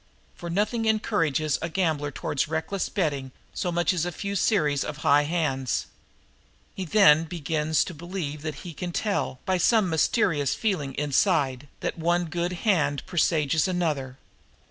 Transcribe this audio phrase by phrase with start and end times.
[0.33, 4.97] For nothing encourages a gambler toward reckless betting so much as a few series of
[5.05, 5.85] high hands.
[6.73, 11.99] He then begins to believe that he can tell, by some mysterious feeling inside, that
[11.99, 14.17] one good hand presages another.